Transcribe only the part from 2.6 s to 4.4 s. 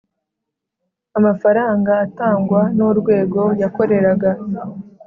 nurwego yakoreraga